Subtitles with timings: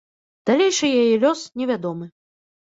[0.49, 2.05] Далейшы яе лёс невядомы.